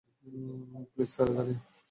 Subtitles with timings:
[0.91, 1.53] Please, তাড়াতাড়ি!